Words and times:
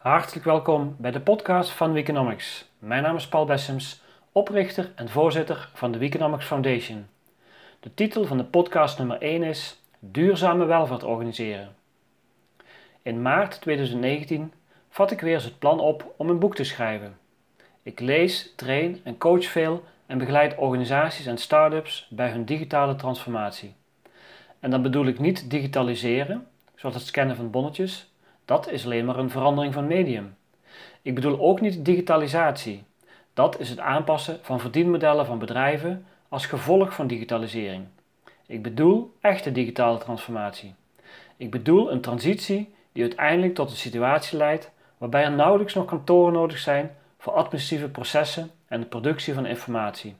Hartelijk 0.00 0.44
welkom 0.44 0.96
bij 0.98 1.10
de 1.10 1.20
podcast 1.20 1.70
van 1.70 1.92
Weekonomics. 1.92 2.68
Mijn 2.78 3.02
naam 3.02 3.16
is 3.16 3.28
Paul 3.28 3.44
Bessems, 3.44 4.02
oprichter 4.32 4.92
en 4.94 5.08
voorzitter 5.08 5.70
van 5.74 5.92
de 5.92 5.98
Weekonomics 5.98 6.44
Foundation. 6.44 7.06
De 7.80 7.94
titel 7.94 8.24
van 8.24 8.36
de 8.36 8.44
podcast 8.44 8.98
nummer 8.98 9.20
1 9.20 9.42
is 9.42 9.80
Duurzame 9.98 10.64
welvaart 10.64 11.02
organiseren. 11.02 11.74
In 13.02 13.22
maart 13.22 13.60
2019 13.60 14.52
vat 14.90 15.10
ik 15.10 15.20
weer 15.20 15.34
eens 15.34 15.44
het 15.44 15.58
plan 15.58 15.80
op 15.80 16.14
om 16.16 16.28
een 16.28 16.38
boek 16.38 16.54
te 16.54 16.64
schrijven. 16.64 17.18
Ik 17.82 18.00
lees, 18.00 18.52
train 18.56 19.00
en 19.04 19.18
coach 19.18 19.44
veel 19.44 19.84
en 20.06 20.18
begeleid 20.18 20.56
organisaties 20.56 21.26
en 21.26 21.38
start-ups 21.38 22.06
bij 22.10 22.30
hun 22.30 22.44
digitale 22.44 22.96
transformatie. 22.96 23.74
En 24.60 24.70
dan 24.70 24.82
bedoel 24.82 25.06
ik 25.06 25.18
niet 25.18 25.50
digitaliseren, 25.50 26.46
zoals 26.74 26.94
het 26.94 27.06
scannen 27.06 27.36
van 27.36 27.50
bonnetjes, 27.50 28.10
dat 28.50 28.70
is 28.70 28.84
alleen 28.84 29.04
maar 29.04 29.18
een 29.18 29.30
verandering 29.30 29.74
van 29.74 29.86
medium. 29.86 30.36
Ik 31.02 31.14
bedoel 31.14 31.40
ook 31.40 31.60
niet 31.60 31.84
digitalisatie. 31.84 32.84
Dat 33.34 33.60
is 33.60 33.68
het 33.68 33.78
aanpassen 33.78 34.38
van 34.42 34.60
verdienmodellen 34.60 35.26
van 35.26 35.38
bedrijven 35.38 36.06
als 36.28 36.46
gevolg 36.46 36.94
van 36.94 37.06
digitalisering. 37.06 37.84
Ik 38.46 38.62
bedoel 38.62 39.14
echte 39.20 39.52
digitale 39.52 39.98
transformatie. 39.98 40.74
Ik 41.36 41.50
bedoel 41.50 41.92
een 41.92 42.00
transitie 42.00 42.74
die 42.92 43.02
uiteindelijk 43.02 43.54
tot 43.54 43.70
een 43.70 43.76
situatie 43.76 44.38
leidt 44.38 44.70
waarbij 44.98 45.24
er 45.24 45.32
nauwelijks 45.32 45.74
nog 45.74 45.84
kantoren 45.84 46.32
nodig 46.32 46.58
zijn 46.58 46.96
voor 47.18 47.32
administratieve 47.32 47.90
processen 47.90 48.50
en 48.68 48.80
de 48.80 48.86
productie 48.86 49.34
van 49.34 49.46
informatie. 49.46 50.14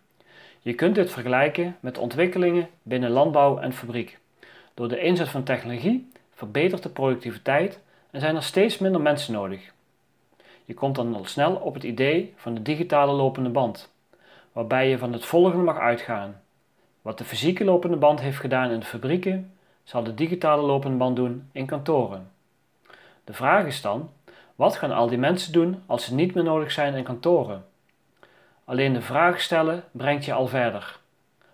Je 0.60 0.74
kunt 0.74 0.94
dit 0.94 1.12
vergelijken 1.12 1.76
met 1.80 1.98
ontwikkelingen 1.98 2.68
binnen 2.82 3.10
landbouw 3.10 3.58
en 3.58 3.72
fabriek. 3.72 4.18
Door 4.74 4.88
de 4.88 5.00
inzet 5.00 5.28
van 5.28 5.42
technologie 5.42 6.10
verbetert 6.34 6.82
de 6.82 6.88
productiviteit 6.88 7.80
en 8.10 8.20
zijn 8.20 8.36
er 8.36 8.42
steeds 8.42 8.78
minder 8.78 9.00
mensen 9.00 9.32
nodig. 9.32 9.72
Je 10.64 10.74
komt 10.74 10.94
dan 10.94 11.14
al 11.14 11.24
snel 11.24 11.54
op 11.54 11.74
het 11.74 11.82
idee 11.82 12.34
van 12.36 12.54
de 12.54 12.62
digitale 12.62 13.12
lopende 13.12 13.48
band, 13.48 13.92
waarbij 14.52 14.88
je 14.88 14.98
van 14.98 15.12
het 15.12 15.24
volgende 15.24 15.64
mag 15.64 15.78
uitgaan. 15.78 16.40
Wat 17.02 17.18
de 17.18 17.24
fysieke 17.24 17.64
lopende 17.64 17.96
band 17.96 18.20
heeft 18.20 18.38
gedaan 18.38 18.70
in 18.70 18.80
de 18.80 18.86
fabrieken, 18.86 19.52
zal 19.84 20.02
de 20.02 20.14
digitale 20.14 20.62
lopende 20.62 20.96
band 20.96 21.16
doen 21.16 21.48
in 21.52 21.66
kantoren. 21.66 22.30
De 23.24 23.32
vraag 23.32 23.66
is 23.66 23.80
dan, 23.80 24.10
wat 24.54 24.76
gaan 24.76 24.92
al 24.92 25.08
die 25.08 25.18
mensen 25.18 25.52
doen 25.52 25.82
als 25.86 26.04
ze 26.04 26.14
niet 26.14 26.34
meer 26.34 26.44
nodig 26.44 26.72
zijn 26.72 26.94
in 26.94 27.04
kantoren? 27.04 27.64
Alleen 28.64 28.92
de 28.92 29.02
vraag 29.02 29.40
stellen 29.40 29.84
brengt 29.90 30.24
je 30.24 30.32
al 30.32 30.46
verder. 30.46 30.98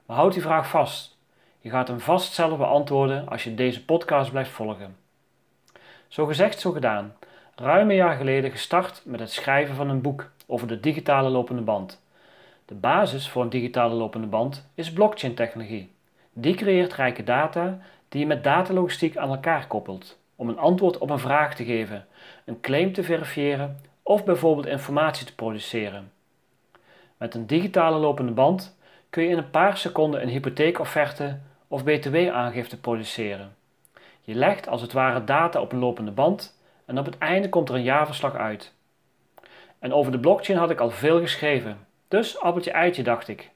Maar 0.06 0.16
houd 0.16 0.32
die 0.32 0.42
vraag 0.42 0.68
vast. 0.68 1.16
Je 1.60 1.70
gaat 1.70 1.88
hem 1.88 2.00
vast 2.00 2.32
zelf 2.32 2.58
beantwoorden 2.58 3.28
als 3.28 3.44
je 3.44 3.54
deze 3.54 3.84
podcast 3.84 4.30
blijft 4.30 4.50
volgen. 4.50 5.05
Zo 6.08 6.26
gezegd, 6.26 6.60
zo 6.60 6.72
gedaan. 6.72 7.14
Ruim 7.54 7.90
een 7.90 7.96
jaar 7.96 8.16
geleden 8.16 8.50
gestart 8.50 9.02
met 9.04 9.20
het 9.20 9.32
schrijven 9.32 9.74
van 9.74 9.88
een 9.88 10.00
boek 10.00 10.30
over 10.46 10.68
de 10.68 10.80
digitale 10.80 11.28
lopende 11.28 11.62
band. 11.62 12.02
De 12.64 12.74
basis 12.74 13.28
voor 13.28 13.42
een 13.42 13.48
digitale 13.48 13.94
lopende 13.94 14.26
band 14.26 14.68
is 14.74 14.92
blockchain-technologie. 14.92 15.90
Die 16.32 16.54
creëert 16.54 16.92
rijke 16.92 17.24
data 17.24 17.78
die 18.08 18.20
je 18.20 18.26
met 18.26 18.44
datalogistiek 18.44 19.16
aan 19.16 19.28
elkaar 19.28 19.66
koppelt 19.66 20.18
om 20.36 20.48
een 20.48 20.58
antwoord 20.58 20.98
op 20.98 21.10
een 21.10 21.18
vraag 21.18 21.54
te 21.54 21.64
geven, 21.64 22.06
een 22.44 22.60
claim 22.60 22.92
te 22.92 23.02
verifiëren 23.02 23.80
of 24.02 24.24
bijvoorbeeld 24.24 24.66
informatie 24.66 25.26
te 25.26 25.34
produceren. 25.34 26.12
Met 27.16 27.34
een 27.34 27.46
digitale 27.46 27.98
lopende 27.98 28.32
band 28.32 28.78
kun 29.10 29.22
je 29.22 29.28
in 29.28 29.38
een 29.38 29.50
paar 29.50 29.76
seconden 29.76 30.22
een 30.22 30.28
hypotheekofferte 30.28 31.38
of 31.68 31.84
btw-aangifte 31.84 32.80
produceren. 32.80 33.55
Je 34.26 34.34
legt 34.34 34.68
als 34.68 34.82
het 34.82 34.92
ware 34.92 35.24
data 35.24 35.60
op 35.60 35.72
een 35.72 35.78
lopende 35.78 36.10
band 36.10 36.58
en 36.84 36.98
op 36.98 37.04
het 37.04 37.18
einde 37.18 37.48
komt 37.48 37.68
er 37.68 37.74
een 37.74 37.82
jaarverslag 37.82 38.34
uit. 38.34 38.72
En 39.78 39.92
over 39.92 40.12
de 40.12 40.18
blockchain 40.18 40.58
had 40.58 40.70
ik 40.70 40.80
al 40.80 40.90
veel 40.90 41.20
geschreven, 41.20 41.86
dus 42.08 42.40
appeltje 42.40 42.70
eitje 42.70 43.02
dacht 43.02 43.28
ik. 43.28 43.50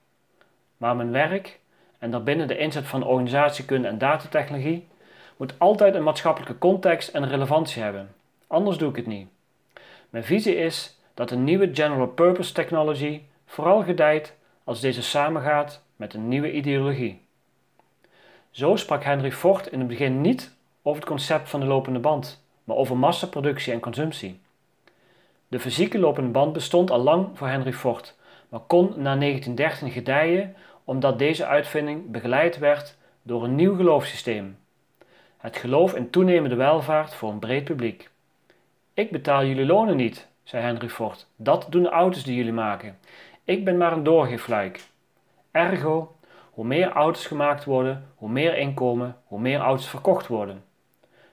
Maar 0.77 0.97
mijn 0.97 1.11
werk, 1.11 1.59
en 1.99 2.11
daarbinnen 2.11 2.49
de 2.49 2.59
inzet 2.59 2.87
van 2.87 3.05
organisatiekunde 3.05 3.89
en 3.89 3.99
datatechnologie, 3.99 4.89
moet 5.37 5.55
altijd 5.59 5.95
een 5.95 6.03
maatschappelijke 6.03 6.59
context 6.59 7.09
en 7.09 7.29
relevantie 7.29 7.83
hebben. 7.83 8.15
Anders 8.47 8.77
doe 8.79 8.91
ik 8.91 8.97
het 8.97 9.07
niet. 9.07 9.29
Mijn 10.11 10.25
visie 10.25 10.57
is 10.57 11.01
dat 11.15 11.31
een 11.31 11.45
nieuwe 11.45 11.71
general 11.73 12.07
purpose 12.07 12.53
technology 12.53 13.21
vooral 13.47 13.83
gedijt 13.83 14.37
als 14.65 14.81
deze 14.81 15.03
samengaat 15.03 15.83
met 15.97 16.15
een 16.15 16.29
nieuwe 16.29 16.53
ideologie. 16.53 17.21
Zo 18.51 18.77
sprak 18.77 19.05
Henry 19.05 19.33
Ford 19.33 19.67
in 19.67 19.79
het 19.79 19.89
begin 19.89 20.21
niet 20.21 20.59
over 20.83 21.01
het 21.01 21.11
concept 21.11 21.49
van 21.49 21.61
de 21.61 21.67
lopende 21.67 21.99
band, 21.99 22.45
maar 22.65 22.77
over 22.77 22.97
massaproductie 22.97 23.73
en 23.73 23.81
consumptie. 23.81 24.41
De 25.49 25.61
fysieke 25.61 25.99
lopende 25.99 26.31
band 26.31 26.53
bestond 26.53 26.91
al 26.91 26.99
lang 26.99 27.29
voor 27.35 27.49
Henry 27.49 27.73
Ford, 27.73 28.17
maar 28.49 28.61
kon 28.61 28.87
na 28.97 29.17
1913 29.17 29.91
gedijen 29.91 30.55
omdat 30.85 31.19
deze 31.19 31.47
uitvinding 31.47 32.11
begeleid 32.11 32.59
werd 32.59 32.97
door 33.23 33.45
een 33.45 33.55
nieuw 33.55 33.77
geloofssysteem. 33.77 34.59
Het 35.37 35.57
geloof 35.57 35.95
in 35.95 36.11
toenemende 36.11 36.57
welvaart 36.57 37.15
voor 37.15 37.31
een 37.31 37.39
breed 37.39 37.65
publiek. 37.65 38.11
Ik 38.95 39.11
betaal 39.11 39.45
jullie 39.45 39.67
lonen 39.67 39.97
niet, 39.97 40.27
zei 40.43 40.63
Henry 40.63 40.89
Ford. 40.89 41.27
Dat 41.37 41.67
doen 41.69 41.83
de 41.83 41.89
auto's 41.89 42.25
die 42.25 42.37
jullie 42.37 42.53
maken. 42.53 42.99
Ik 43.45 43.65
ben 43.65 43.77
maar 43.77 43.93
een 43.93 44.03
doorgeefluik. 44.03 44.81
Ergo, 45.51 46.17
hoe 46.51 46.65
meer 46.65 46.93
auto's 46.93 47.27
gemaakt 47.27 47.65
worden, 47.65 48.09
hoe 48.15 48.29
meer 48.29 48.57
inkomen, 48.57 49.17
hoe 49.25 49.41
meer 49.41 49.59
auto's 49.59 49.89
verkocht 49.89 50.27
worden. 50.27 50.65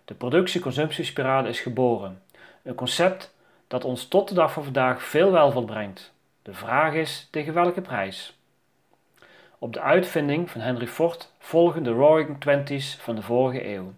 De 0.07 0.13
productie-consumptiespirale 0.13 1.50
is 1.50 1.59
geboren. 1.59 2.22
Een 2.63 2.75
concept 2.75 3.34
dat 3.68 3.84
ons 3.84 4.07
tot 4.07 4.28
de 4.28 4.34
dag 4.34 4.53
van 4.53 4.63
vandaag 4.63 5.03
veel 5.03 5.31
welvaart 5.31 5.66
brengt. 5.66 6.13
De 6.41 6.53
vraag 6.53 6.94
is 6.94 7.28
tegen 7.31 7.53
welke 7.53 7.81
prijs? 7.81 8.38
Op 9.59 9.73
de 9.73 9.81
uitvinding 9.81 10.51
van 10.51 10.62
Henry 10.62 10.88
Ford 10.88 11.34
volgen 11.40 11.84
de 11.84 11.90
Roaring 11.90 12.40
Twenties 12.40 12.96
van 12.96 13.16
de 13.16 13.22
vorige 13.22 13.67
eeuw. 13.67 13.94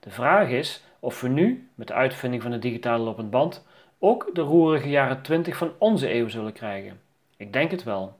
De 0.00 0.10
vraag 0.10 0.48
is 0.48 0.82
of 1.00 1.20
we 1.20 1.28
nu, 1.28 1.68
met 1.74 1.86
de 1.86 1.94
uitvinding 1.94 2.42
van 2.42 2.50
de 2.50 2.58
digitale 2.58 3.04
lopend 3.04 3.30
band, 3.30 3.66
ook 3.98 4.30
de 4.34 4.40
roerige 4.40 4.88
jaren 4.88 5.22
20 5.22 5.56
van 5.56 5.72
onze 5.78 6.14
eeuw 6.14 6.28
zullen 6.28 6.52
krijgen. 6.52 7.00
Ik 7.36 7.52
denk 7.52 7.70
het 7.70 7.82
wel. 7.82 8.18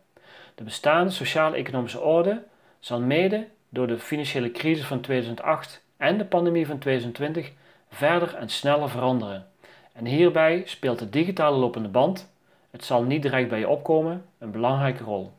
De 0.55 0.65
bestaande 0.65 1.11
sociaal-economische 1.11 2.01
orde 2.01 2.43
zal 2.79 3.01
mede 3.01 3.49
door 3.69 3.87
de 3.87 3.99
financiële 3.99 4.51
crisis 4.51 4.87
van 4.87 5.01
2008 5.01 5.85
en 5.97 6.19
de 6.19 6.25
pandemie 6.25 6.67
van 6.67 6.79
2020 6.79 7.53
verder 7.89 8.35
en 8.35 8.49
sneller 8.49 8.91
veranderen. 8.91 9.47
En 9.93 10.05
hierbij 10.05 10.63
speelt 10.65 10.99
de 10.99 11.11
digitale 11.11 11.57
lopende 11.57 11.89
band, 11.89 12.29
het 12.71 12.85
zal 12.85 13.03
niet 13.03 13.23
direct 13.23 13.49
bij 13.49 13.59
je 13.59 13.69
opkomen, 13.69 14.25
een 14.39 14.51
belangrijke 14.51 15.05
rol. 15.05 15.33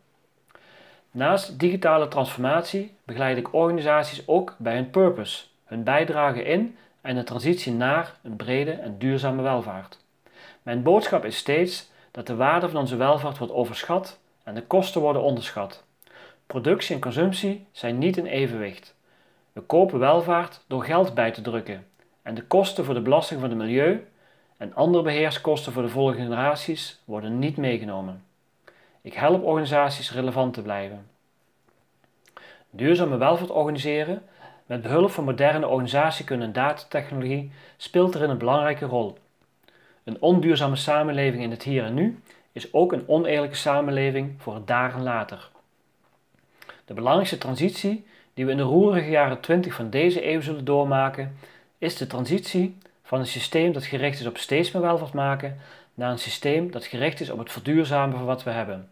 Naast 1.12 1.59
digitale 1.59 2.07
transformatie 2.07 2.94
begeleid 3.03 3.38
ik 3.38 3.53
organisaties 3.53 4.28
ook 4.28 4.56
bij 4.57 4.75
hun 4.75 4.90
purpose, 4.90 5.46
hun 5.66 5.84
bijdrage 5.84 6.44
in 6.44 6.78
en 7.01 7.16
de 7.16 7.23
transitie 7.23 7.73
naar 7.73 8.16
een 8.23 8.35
brede 8.35 8.72
en 8.72 8.97
duurzame 8.97 9.41
welvaart. 9.41 10.00
Mijn 10.63 10.84
boodschap 10.84 11.25
is 11.25 11.38
steeds 11.38 11.90
dat 12.12 12.28
de 12.28 12.35
waarde 12.35 12.69
van 12.69 12.79
onze 12.79 12.96
welvaart 12.96 13.38
wordt 13.38 13.53
overschat 13.53 14.19
en 14.44 14.56
de 14.56 14.63
kosten 14.63 15.01
worden 15.01 15.22
onderschat. 15.22 15.84
Productie 16.46 16.96
en 16.96 17.01
consumptie 17.01 17.66
zijn 17.72 17.97
niet 17.97 18.17
in 18.17 18.25
evenwicht. 18.25 18.96
We 19.57 19.63
kopen 19.63 20.00
welvaart 20.00 20.63
door 20.68 20.84
geld 20.84 21.13
bij 21.13 21.31
te 21.31 21.41
drukken 21.41 21.88
en 22.22 22.35
de 22.35 22.44
kosten 22.44 22.85
voor 22.85 22.94
de 22.94 23.01
belasting 23.01 23.40
van 23.40 23.50
het 23.50 23.57
milieu 23.57 24.07
en 24.57 24.75
andere 24.75 25.03
beheerskosten 25.03 25.73
voor 25.73 25.81
de 25.81 25.90
volgende 25.90 26.22
generaties 26.22 27.01
worden 27.06 27.40
niet 27.40 27.57
meegenomen. 27.57 28.23
Ik 29.01 29.13
help 29.13 29.44
organisaties 29.44 30.12
relevant 30.12 30.53
te 30.53 30.62
blijven. 30.62 31.07
Duurzame 32.69 33.17
welvaart 33.17 33.49
organiseren 33.49 34.23
met 34.66 34.82
behulp 34.82 35.11
van 35.11 35.23
moderne 35.23 35.67
organisatiekunde 35.67 36.46
en 36.46 36.53
datatechnologie 36.53 37.52
speelt 37.78 38.16
erin 38.16 38.29
een 38.29 38.37
belangrijke 38.37 38.85
rol. 38.85 39.17
Een 40.03 40.22
onduurzame 40.22 40.76
samenleving 40.76 41.43
in 41.43 41.52
het 41.52 41.64
hier 41.64 41.84
en 41.84 41.93
nu 41.93 42.20
is 42.52 42.73
ook 42.73 42.91
een 42.91 43.08
oneerlijke 43.08 43.55
samenleving 43.55 44.35
voor 44.37 44.55
het 44.55 44.67
daar 44.67 44.93
en 44.93 45.03
later. 45.03 45.49
De 46.85 46.93
belangrijkste 46.93 47.37
transitie 47.37 48.05
die 48.37 48.45
we 48.45 48.51
in 48.51 48.57
de 48.57 48.63
roerige 48.63 49.09
jaren 49.09 49.39
20 49.39 49.73
van 49.73 49.89
deze 49.89 50.28
eeuw 50.28 50.41
zullen 50.41 50.66
doormaken, 50.66 51.37
is 51.78 51.97
de 51.97 52.07
transitie 52.07 52.78
van 53.03 53.19
een 53.19 53.28
systeem 53.28 53.72
dat 53.72 53.85
gericht 53.85 54.19
is 54.19 54.25
op 54.25 54.37
steeds 54.37 54.72
meer 54.72 54.81
welvaart 54.81 55.13
maken 55.13 55.57
naar 55.93 56.11
een 56.11 56.19
systeem 56.19 56.72
dat 56.72 56.85
gericht 56.85 57.19
is 57.19 57.29
op 57.29 57.37
het 57.39 57.51
verduurzamen 57.51 58.17
van 58.17 58.25
wat 58.25 58.43
we 58.43 58.49
hebben. 58.49 58.89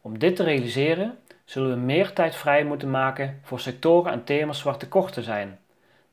Om 0.00 0.18
dit 0.18 0.36
te 0.36 0.42
realiseren 0.42 1.18
zullen 1.44 1.70
we 1.70 1.76
meer 1.76 2.12
tijd 2.12 2.34
vrij 2.34 2.64
moeten 2.64 2.90
maken 2.90 3.40
voor 3.42 3.60
sectoren 3.60 4.12
en 4.12 4.24
thema's 4.24 4.62
waar 4.62 4.76
tekorten 4.76 5.22
zijn. 5.22 5.58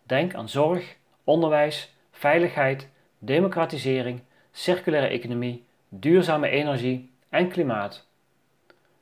Denk 0.04 0.36
aan 0.36 0.50
zorg, 0.50 0.96
onderwijs, 1.24 1.94
veiligheid, 2.12 2.88
democratisering, 3.20 4.22
circulaire 4.52 5.08
economie, 5.08 5.64
duurzame 5.90 6.50
energie 6.50 7.12
en 7.30 7.50
klimaat. 7.50 8.08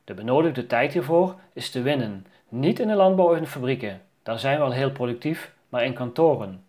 De 0.04 0.14
benodigde 0.14 0.66
tijd 0.66 0.92
hiervoor 0.92 1.34
is 1.52 1.70
te 1.70 1.82
winnen, 1.82 2.26
niet 2.48 2.78
in 2.78 2.88
de 2.88 2.94
landbouw 2.94 3.38
de 3.38 3.46
fabrieken, 3.46 4.00
daar 4.22 4.38
zijn 4.38 4.58
we 4.58 4.64
al 4.64 4.72
heel 4.72 4.90
productief, 4.90 5.52
maar 5.68 5.84
in 5.84 5.92
kantoren. 5.92 6.64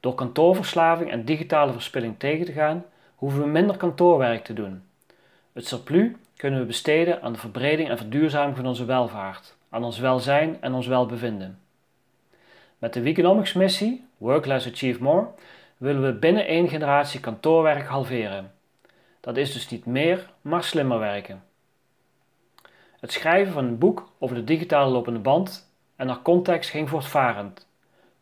Door 0.00 0.14
kantoorverslaving 0.14 1.10
en 1.10 1.24
digitale 1.24 1.72
verspilling 1.72 2.18
tegen 2.18 2.46
te 2.46 2.52
gaan, 2.52 2.84
hoeven 3.14 3.40
we 3.40 3.46
minder 3.46 3.76
kantoorwerk 3.76 4.44
te 4.44 4.52
doen. 4.52 4.82
Het 5.52 5.66
surplus 5.66 6.10
kunnen 6.36 6.60
we 6.60 6.66
besteden 6.66 7.22
aan 7.22 7.32
de 7.32 7.38
verbreding 7.38 7.88
en 7.88 7.96
verduurzaming 7.96 8.56
van 8.56 8.66
onze 8.66 8.84
welvaart, 8.84 9.54
aan 9.68 9.84
ons 9.84 9.98
welzijn 9.98 10.56
en 10.60 10.72
ons 10.72 10.86
welbevinden. 10.86 11.58
Met 12.78 12.92
de 12.92 13.00
Weekonomics 13.00 13.52
missie, 13.52 14.04
Work 14.18 14.46
Less 14.46 14.66
Achieve 14.66 15.02
More, 15.02 15.26
willen 15.76 16.02
we 16.02 16.12
binnen 16.12 16.46
één 16.46 16.68
generatie 16.68 17.20
kantoorwerk 17.20 17.86
halveren. 17.86 18.52
Dat 19.20 19.36
is 19.36 19.52
dus 19.52 19.68
niet 19.68 19.86
meer, 19.86 20.30
maar 20.40 20.64
slimmer 20.64 20.98
werken. 20.98 21.42
Het 23.02 23.12
schrijven 23.12 23.52
van 23.52 23.64
een 23.64 23.78
boek 23.78 24.08
over 24.18 24.36
de 24.36 24.44
digitale 24.44 24.90
lopende 24.90 25.18
band 25.18 25.70
en 25.96 26.06
naar 26.06 26.22
context 26.22 26.70
ging 26.70 26.88
voortvarend, 26.88 27.66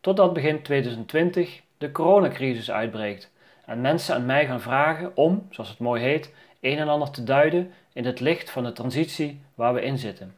totdat 0.01 0.33
begin 0.33 0.63
2020 0.63 1.63
de 1.79 1.93
coronacrisis 1.93 2.71
uitbreekt 2.71 3.31
en 3.65 3.81
mensen 3.81 4.15
aan 4.15 4.27
mij 4.27 4.47
gaan 4.47 4.61
vragen 4.61 5.17
om, 5.17 5.47
zoals 5.51 5.71
het 5.71 5.79
mooi 5.79 6.03
heet, 6.03 6.35
een 6.61 6.79
en 6.79 6.89
ander 6.89 7.11
te 7.11 7.25
duiden 7.25 7.73
in 7.93 8.05
het 8.05 8.21
licht 8.21 8.51
van 8.51 8.65
de 8.65 8.73
transitie 8.73 9.41
waar 9.55 9.75
we 9.75 9.83
in 9.83 9.99
zitten. 9.99 10.35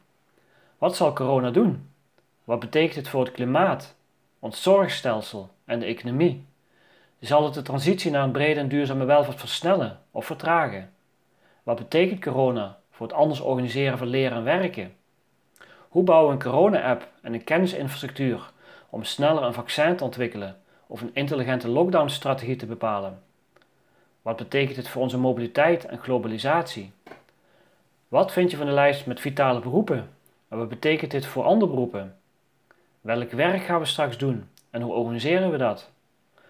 Wat 0.78 0.96
zal 0.96 1.12
corona 1.12 1.50
doen? 1.50 1.88
Wat 2.44 2.60
betekent 2.60 2.96
het 2.96 3.08
voor 3.08 3.24
het 3.24 3.32
klimaat, 3.32 3.94
ons 4.38 4.62
zorgstelsel 4.62 5.50
en 5.64 5.78
de 5.78 5.86
economie? 5.86 6.44
Zal 7.20 7.44
het 7.44 7.54
de 7.54 7.62
transitie 7.62 8.10
naar 8.10 8.24
een 8.24 8.32
brede 8.32 8.60
en 8.60 8.68
duurzame 8.68 9.04
welvaart 9.04 9.40
versnellen 9.40 10.00
of 10.10 10.26
vertragen? 10.26 10.92
Wat 11.62 11.76
betekent 11.76 12.20
corona 12.20 12.80
voor 12.92 13.06
het 13.06 13.16
anders 13.16 13.40
organiseren 13.40 13.98
van 13.98 14.06
leren 14.06 14.36
en 14.36 14.44
werken? 14.44 14.94
Hoe 15.88 16.02
bouwen 16.02 16.28
we 16.28 16.44
een 16.44 16.50
corona-app 16.50 17.08
en 17.22 17.34
een 17.34 17.44
kennisinfrastructuur 17.44 18.50
om 18.90 19.04
sneller 19.04 19.42
een 19.42 19.54
vaccin 19.54 19.96
te 19.96 20.04
ontwikkelen 20.04 20.60
of 20.86 21.00
een 21.00 21.10
intelligente 21.14 21.68
lockdown-strategie 21.68 22.56
te 22.56 22.66
bepalen? 22.66 23.22
Wat 24.22 24.36
betekent 24.36 24.76
dit 24.76 24.88
voor 24.88 25.02
onze 25.02 25.18
mobiliteit 25.18 25.86
en 25.86 25.98
globalisatie? 25.98 26.92
Wat 28.08 28.32
vind 28.32 28.50
je 28.50 28.56
van 28.56 28.66
de 28.66 28.72
lijst 28.72 29.06
met 29.06 29.20
vitale 29.20 29.60
beroepen? 29.60 30.10
En 30.48 30.58
wat 30.58 30.68
betekent 30.68 31.10
dit 31.10 31.26
voor 31.26 31.44
andere 31.44 31.70
beroepen? 31.70 32.16
Welk 33.00 33.30
werk 33.30 33.62
gaan 33.62 33.78
we 33.78 33.86
straks 33.86 34.18
doen 34.18 34.48
en 34.70 34.82
hoe 34.82 34.92
organiseren 34.92 35.50
we 35.50 35.56
dat? 35.56 35.90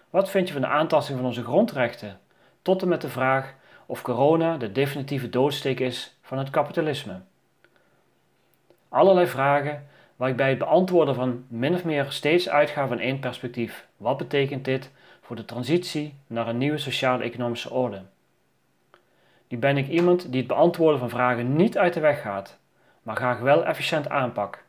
Wat 0.09 0.29
vind 0.29 0.47
je 0.47 0.53
van 0.53 0.61
de 0.61 0.67
aantasting 0.67 1.17
van 1.17 1.27
onze 1.27 1.43
grondrechten? 1.43 2.19
Tot 2.61 2.81
en 2.81 2.87
met 2.87 3.01
de 3.01 3.09
vraag 3.09 3.53
of 3.85 4.01
corona 4.01 4.57
de 4.57 4.71
definitieve 4.71 5.29
doodsteek 5.29 5.79
is 5.79 6.17
van 6.33 6.41
het 6.41 6.51
kapitalisme. 6.51 7.19
Allerlei 8.89 9.27
vragen 9.27 9.87
waar 10.15 10.29
ik 10.29 10.35
bij 10.35 10.49
het 10.49 10.57
beantwoorden 10.57 11.15
van 11.15 11.45
min 11.47 11.73
of 11.73 11.83
meer 11.83 12.05
steeds 12.09 12.49
uitga 12.49 12.87
van 12.87 12.99
één 12.99 13.19
perspectief. 13.19 13.87
Wat 13.97 14.17
betekent 14.17 14.65
dit 14.65 14.91
voor 15.21 15.35
de 15.35 15.45
transitie 15.45 16.15
naar 16.27 16.47
een 16.47 16.57
nieuwe 16.57 16.77
sociaal-economische 16.77 17.71
orde? 17.71 18.01
Nu 19.47 19.57
ben 19.57 19.77
ik 19.77 19.87
iemand 19.87 20.31
die 20.31 20.39
het 20.39 20.47
beantwoorden 20.47 20.99
van 20.99 21.09
vragen 21.09 21.55
niet 21.55 21.77
uit 21.77 21.93
de 21.93 21.99
weg 21.99 22.21
gaat, 22.21 22.57
maar 23.03 23.15
graag 23.15 23.39
wel 23.39 23.65
efficiënt 23.65 24.09
aanpak. 24.09 24.63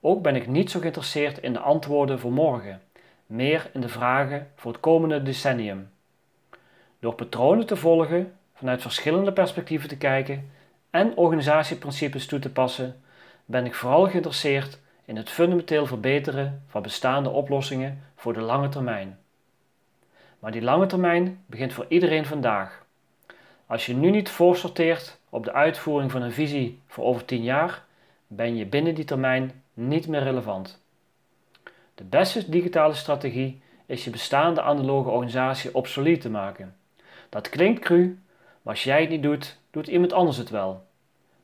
Ook 0.00 0.22
ben 0.22 0.36
ik 0.36 0.46
niet 0.46 0.70
zo 0.70 0.80
geïnteresseerd 0.80 1.38
in 1.38 1.52
de 1.52 1.60
antwoorden 1.60 2.18
voor 2.18 2.32
morgen, 2.32 2.82
meer 3.26 3.70
in 3.72 3.80
de 3.80 3.88
vragen 3.88 4.50
voor 4.54 4.72
het 4.72 4.80
komende 4.80 5.22
decennium. 5.22 5.90
Door 6.98 7.14
patronen 7.14 7.66
te 7.66 7.76
volgen, 7.76 8.32
vanuit 8.54 8.82
verschillende 8.82 9.32
perspectieven 9.32 9.88
te 9.88 9.96
kijken 9.96 10.50
en 10.92 11.16
organisatieprincipes 11.16 12.26
toe 12.26 12.38
te 12.38 12.50
passen, 12.50 13.02
ben 13.44 13.64
ik 13.64 13.74
vooral 13.74 14.08
geïnteresseerd 14.08 14.78
in 15.04 15.16
het 15.16 15.30
fundamenteel 15.30 15.86
verbeteren 15.86 16.62
van 16.66 16.82
bestaande 16.82 17.30
oplossingen 17.30 18.02
voor 18.16 18.32
de 18.32 18.40
lange 18.40 18.68
termijn. 18.68 19.18
Maar 20.38 20.52
die 20.52 20.62
lange 20.62 20.86
termijn 20.86 21.44
begint 21.46 21.72
voor 21.72 21.86
iedereen 21.88 22.26
vandaag. 22.26 22.84
Als 23.66 23.86
je 23.86 23.94
nu 23.94 24.10
niet 24.10 24.28
voorsorteert 24.28 25.18
op 25.28 25.44
de 25.44 25.52
uitvoering 25.52 26.10
van 26.10 26.22
een 26.22 26.32
visie 26.32 26.80
voor 26.86 27.04
over 27.04 27.24
10 27.24 27.42
jaar, 27.42 27.84
ben 28.26 28.56
je 28.56 28.66
binnen 28.66 28.94
die 28.94 29.04
termijn 29.04 29.62
niet 29.74 30.08
meer 30.08 30.22
relevant. 30.22 30.82
De 31.94 32.04
beste 32.04 32.50
digitale 32.50 32.94
strategie 32.94 33.62
is 33.86 34.04
je 34.04 34.10
bestaande 34.10 34.62
analoge 34.62 35.10
organisatie 35.10 35.74
obsolet 35.74 36.20
te 36.20 36.30
maken. 36.30 36.76
Dat 37.28 37.48
klinkt 37.48 37.80
cru, 37.80 38.18
maar 38.62 38.74
als 38.74 38.84
jij 38.84 39.00
het 39.00 39.10
niet 39.10 39.22
doet, 39.22 39.60
doet 39.72 39.86
iemand 39.86 40.12
anders 40.12 40.36
het 40.36 40.50
wel. 40.50 40.86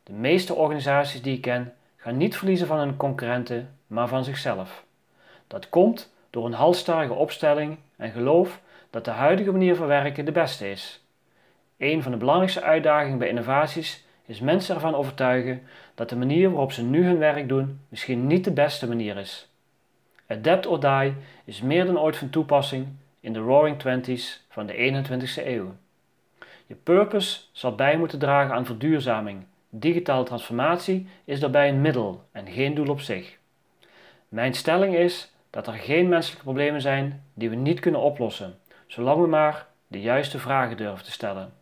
De 0.02 0.12
meeste 0.12 0.54
organisaties 0.54 1.22
die 1.22 1.36
ik 1.36 1.40
ken 1.40 1.74
gaan 1.96 2.16
niet 2.16 2.36
verliezen 2.36 2.66
van 2.66 2.78
hun 2.78 2.96
concurrenten, 2.96 3.76
maar 3.86 4.08
van 4.08 4.24
zichzelf. 4.24 4.84
Dat 5.46 5.68
komt 5.68 6.12
door 6.30 6.46
een 6.46 6.52
halstarrige 6.52 7.12
opstelling 7.12 7.78
en 7.96 8.10
geloof 8.10 8.60
dat 8.90 9.04
de 9.04 9.10
huidige 9.10 9.50
manier 9.50 9.76
van 9.76 9.86
werken 9.86 10.24
de 10.24 10.32
beste 10.32 10.70
is. 10.70 11.02
Een 11.76 12.02
van 12.02 12.12
de 12.12 12.18
belangrijkste 12.18 12.62
uitdagingen 12.62 13.18
bij 13.18 13.28
innovaties 13.28 14.04
is 14.26 14.40
mensen 14.40 14.74
ervan 14.74 14.94
overtuigen 14.94 15.62
dat 15.94 16.08
de 16.08 16.16
manier 16.16 16.50
waarop 16.50 16.72
ze 16.72 16.82
nu 16.82 17.04
hun 17.04 17.18
werk 17.18 17.48
doen 17.48 17.80
misschien 17.88 18.26
niet 18.26 18.44
de 18.44 18.52
beste 18.52 18.88
manier 18.88 19.16
is. 19.16 19.48
Adapt 20.26 20.66
or 20.66 20.80
die 20.80 21.14
is 21.44 21.62
meer 21.62 21.86
dan 21.86 21.98
ooit 21.98 22.16
van 22.16 22.30
toepassing 22.30 22.86
in 23.20 23.32
de 23.32 23.38
Roaring 23.38 23.78
Twenties 23.78 24.44
van 24.48 24.66
de 24.66 25.04
21ste 25.04 25.46
eeuw. 25.46 25.74
Je 26.68 26.74
purpose 26.74 27.40
zal 27.52 27.74
bij 27.74 27.96
moeten 27.98 28.18
dragen 28.18 28.54
aan 28.54 28.66
verduurzaming. 28.66 29.44
Digitale 29.70 30.24
transformatie 30.24 31.06
is 31.24 31.40
daarbij 31.40 31.68
een 31.68 31.80
middel 31.80 32.24
en 32.32 32.48
geen 32.50 32.74
doel 32.74 32.88
op 32.88 33.00
zich. 33.00 33.36
Mijn 34.28 34.54
stelling 34.54 34.94
is 34.94 35.32
dat 35.50 35.66
er 35.66 35.72
geen 35.72 36.08
menselijke 36.08 36.44
problemen 36.44 36.80
zijn 36.80 37.24
die 37.34 37.50
we 37.50 37.56
niet 37.56 37.80
kunnen 37.80 38.00
oplossen, 38.00 38.58
zolang 38.86 39.20
we 39.20 39.26
maar 39.26 39.66
de 39.86 40.00
juiste 40.00 40.38
vragen 40.38 40.76
durven 40.76 41.04
te 41.04 41.10
stellen. 41.10 41.52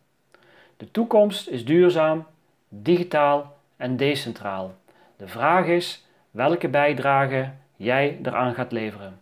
De 0.77 0.91
toekomst 0.91 1.47
is 1.47 1.65
duurzaam, 1.65 2.25
digitaal 2.69 3.57
en 3.77 3.97
decentraal. 3.97 4.75
De 5.17 5.27
vraag 5.27 5.65
is 5.65 6.05
welke 6.31 6.67
bijdrage 6.67 7.51
jij 7.75 8.19
eraan 8.23 8.53
gaat 8.53 8.71
leveren. 8.71 9.19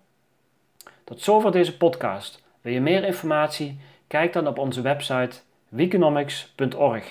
Tot 1.03 1.21
zover 1.21 1.51
deze 1.51 1.77
podcast. 1.77 2.43
Wil 2.61 2.73
je 2.73 2.81
meer 2.81 3.03
informatie? 3.03 3.79
Kijk 4.07 4.33
dan 4.33 4.47
op 4.47 4.57
onze 4.57 4.81
website 4.81 5.41
weconomics.org. 5.73 7.03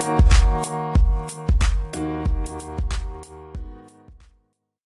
Thank. 0.00 0.39